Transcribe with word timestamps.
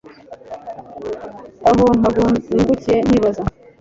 aho 1.69 1.85
nkangukiye 1.97 2.59
nkibaza 3.05 3.43